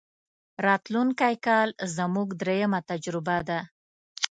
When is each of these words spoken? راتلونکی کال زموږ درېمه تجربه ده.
راتلونکی 0.65 1.35
کال 1.45 1.69
زموږ 1.97 2.27
درېمه 2.41 2.79
تجربه 2.89 3.37
ده. 3.49 3.59